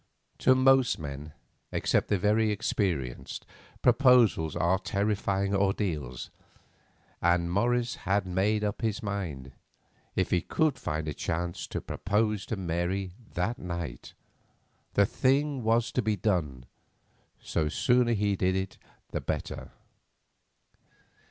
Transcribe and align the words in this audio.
To 0.39 0.55
most 0.55 0.97
men, 0.97 1.33
except 1.71 2.07
the 2.07 2.17
very 2.17 2.49
experienced, 2.49 3.45
proposals 3.83 4.55
are 4.55 4.79
terrifying 4.79 5.53
ordeals, 5.55 6.31
and 7.21 7.51
Morris 7.51 7.97
had 7.97 8.25
made 8.25 8.63
up 8.63 8.81
his 8.81 9.03
mind, 9.03 9.51
if 10.15 10.31
he 10.31 10.41
could 10.41 10.79
find 10.79 11.07
a 11.07 11.13
chance, 11.13 11.67
to 11.67 11.79
propose 11.81 12.47
to 12.47 12.55
Mary 12.55 13.11
that 13.35 13.59
night. 13.59 14.15
The 14.95 15.05
thing 15.05 15.61
was 15.61 15.91
to 15.91 16.01
be 16.01 16.15
done, 16.15 16.65
so 17.39 17.65
the 17.65 17.69
sooner 17.69 18.13
he 18.13 18.35
did 18.35 18.55
it 18.55 18.79
the 19.11 19.21
better. 19.21 19.69